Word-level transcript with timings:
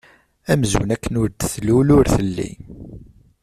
Amzun 0.51 0.89
akken 0.95 1.17
ur 1.21 1.29
d-tlul 1.29 1.87
ur 1.97 2.05
telli. 2.15 2.49